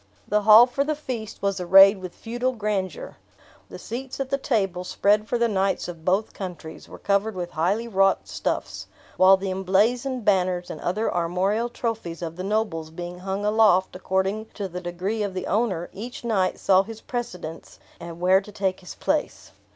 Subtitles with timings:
[0.27, 3.17] The hall for the feast was arrayed with feudal grandeur.
[3.69, 7.51] The seats at the table, spread for the knights of both countries, were covered with
[7.51, 13.19] highly wrought stuffs; while the emblazoned banners and other armorial trophies of the nobles being
[13.19, 18.19] hung aloft according to the degree of the owner, each knight saw his precedence, and
[18.19, 19.51] where to take his place.